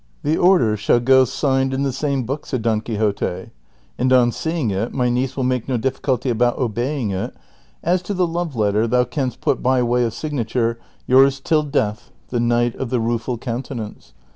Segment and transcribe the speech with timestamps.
[0.23, 3.51] "The order shall go signed in the same book," said Don Quixote,"
[3.99, 7.35] and on seeing it my niece will make no difficulty about obeying it;
[7.83, 10.75] as to the love letter thou canst put by way of signatvire, ^
[11.05, 14.13] Yours till death, tlie Knujlit nf the Rueful C<mn tenance.''